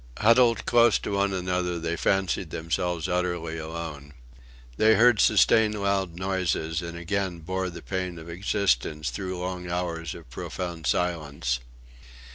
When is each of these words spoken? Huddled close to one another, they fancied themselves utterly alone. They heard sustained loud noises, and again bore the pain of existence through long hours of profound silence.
Huddled 0.17 0.65
close 0.65 0.97
to 0.97 1.13
one 1.17 1.31
another, 1.31 1.77
they 1.77 1.95
fancied 1.95 2.49
themselves 2.49 3.07
utterly 3.07 3.59
alone. 3.59 4.13
They 4.75 4.95
heard 4.95 5.19
sustained 5.19 5.75
loud 5.79 6.17
noises, 6.17 6.81
and 6.81 6.97
again 6.97 7.41
bore 7.41 7.69
the 7.69 7.83
pain 7.83 8.17
of 8.17 8.27
existence 8.27 9.11
through 9.11 9.37
long 9.39 9.69
hours 9.69 10.15
of 10.15 10.27
profound 10.31 10.87
silence. 10.87 11.59